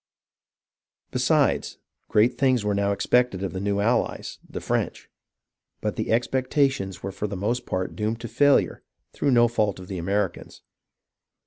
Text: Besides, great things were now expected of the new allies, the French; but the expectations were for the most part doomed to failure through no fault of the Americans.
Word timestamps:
Besides, 1.11 1.77
great 2.09 2.35
things 2.39 2.65
were 2.65 2.73
now 2.73 2.91
expected 2.91 3.43
of 3.43 3.53
the 3.53 3.59
new 3.59 3.79
allies, 3.79 4.39
the 4.49 4.59
French; 4.59 5.07
but 5.79 5.95
the 5.95 6.11
expectations 6.11 7.03
were 7.03 7.11
for 7.11 7.27
the 7.27 7.37
most 7.37 7.67
part 7.67 7.95
doomed 7.95 8.19
to 8.21 8.27
failure 8.27 8.81
through 9.13 9.29
no 9.29 9.47
fault 9.47 9.79
of 9.79 9.89
the 9.89 9.99
Americans. 9.99 10.63